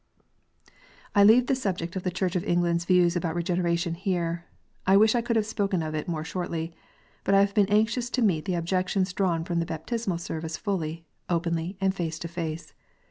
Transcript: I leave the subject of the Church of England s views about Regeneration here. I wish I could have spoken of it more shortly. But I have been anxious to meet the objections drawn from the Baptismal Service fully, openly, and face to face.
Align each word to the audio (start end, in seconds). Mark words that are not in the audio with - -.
I 1.13 1.23
leave 1.23 1.45
the 1.45 1.53
subject 1.53 1.95
of 1.95 2.01
the 2.01 2.09
Church 2.09 2.35
of 2.35 2.43
England 2.43 2.77
s 2.79 2.85
views 2.85 3.15
about 3.15 3.35
Regeneration 3.35 3.93
here. 3.93 4.45
I 4.87 4.97
wish 4.97 5.13
I 5.13 5.21
could 5.21 5.35
have 5.35 5.45
spoken 5.45 5.83
of 5.83 5.93
it 5.93 6.07
more 6.07 6.23
shortly. 6.23 6.73
But 7.23 7.35
I 7.35 7.41
have 7.41 7.53
been 7.53 7.69
anxious 7.69 8.09
to 8.15 8.23
meet 8.23 8.45
the 8.45 8.55
objections 8.55 9.13
drawn 9.13 9.43
from 9.43 9.59
the 9.59 9.65
Baptismal 9.67 10.17
Service 10.17 10.57
fully, 10.57 11.05
openly, 11.29 11.77
and 11.79 11.93
face 11.93 12.17
to 12.17 12.27
face. 12.27 12.73